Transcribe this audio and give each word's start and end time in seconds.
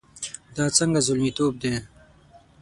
دا 0.55 0.65
څنګه 0.77 0.99
زلميتوب 1.07 1.53
دی؟ 1.61 1.73